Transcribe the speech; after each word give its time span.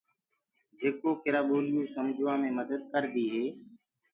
جيڪآ 0.79 1.09
ڪِرآ 1.23 1.41
ٻوليو 1.47 1.73
ڪوُ 1.75 1.83
سمگھوآ 1.95 2.33
مي 2.41 2.49
مدد 2.59 2.81
ڪآردي 2.91 3.25
هي۔ 3.33 3.43